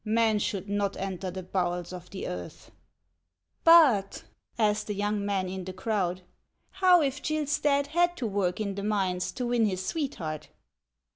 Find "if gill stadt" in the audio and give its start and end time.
7.03-7.85